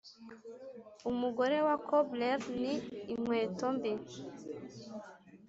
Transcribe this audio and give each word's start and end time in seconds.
umugore 1.11 1.57
wa 1.67 1.75
cobbler 1.87 2.37
ni 2.61 2.73
inkweto 3.13 3.67
mbi. 3.75 3.93